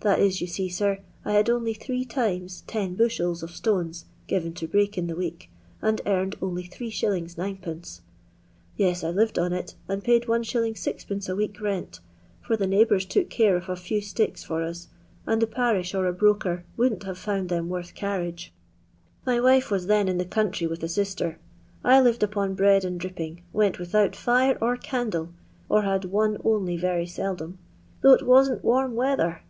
[0.00, 4.52] That is, you aee, sir, I had only three times ten bushels of stones given
[4.54, 7.36] to break in the week, and earned only 8s.
[7.36, 8.00] 9d.
[8.76, 10.42] Yes, I lived on it, and paid 1$.
[10.42, 12.00] 6d, a week rent,
[12.42, 14.88] for the neighbours took care of a few sticks for us,
[15.28, 18.52] and the parish or a broker wouldn't have found them worth carriage.
[19.24, 21.38] My wife waa then in the country with a sister.
[21.84, 25.34] I lived upon bread and dripping, went without fire or candle
[25.68, 27.58] (or had one only rery seldom)
[28.00, 29.42] though it wasn't warm weather.